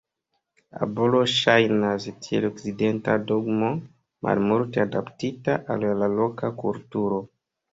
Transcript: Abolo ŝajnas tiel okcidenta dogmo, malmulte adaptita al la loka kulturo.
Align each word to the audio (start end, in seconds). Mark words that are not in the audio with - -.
Abolo 0.85 1.19
ŝajnas 1.33 2.07
tiel 2.27 2.47
okcidenta 2.49 3.19
dogmo, 3.33 3.69
malmulte 4.29 4.85
adaptita 4.87 5.59
al 5.77 5.89
la 6.03 6.13
loka 6.19 6.51
kulturo. 6.65 7.23